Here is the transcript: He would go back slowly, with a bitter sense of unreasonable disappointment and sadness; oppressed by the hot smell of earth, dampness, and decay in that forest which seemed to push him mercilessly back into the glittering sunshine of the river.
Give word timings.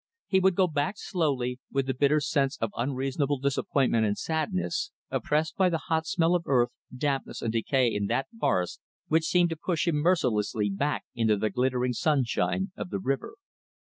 He 0.25 0.39
would 0.39 0.55
go 0.55 0.65
back 0.65 0.95
slowly, 0.97 1.59
with 1.71 1.87
a 1.87 1.93
bitter 1.93 2.19
sense 2.19 2.57
of 2.57 2.71
unreasonable 2.75 3.37
disappointment 3.37 4.03
and 4.03 4.17
sadness; 4.17 4.89
oppressed 5.11 5.55
by 5.57 5.69
the 5.69 5.77
hot 5.77 6.07
smell 6.07 6.33
of 6.33 6.41
earth, 6.47 6.71
dampness, 6.91 7.39
and 7.43 7.53
decay 7.53 7.93
in 7.93 8.07
that 8.07 8.25
forest 8.39 8.81
which 9.09 9.25
seemed 9.27 9.51
to 9.51 9.55
push 9.63 9.87
him 9.87 9.97
mercilessly 9.97 10.71
back 10.71 11.03
into 11.13 11.37
the 11.37 11.51
glittering 11.51 11.93
sunshine 11.93 12.71
of 12.75 12.89
the 12.89 12.97
river. 12.97 13.35